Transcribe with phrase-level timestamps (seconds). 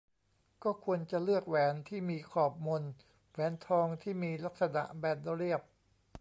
[0.63, 2.83] ก็ควรจะเลือกแหวนที่มีขอบมน
[3.31, 5.61] แหวนทองที่มีลักษณะแบนเรียบ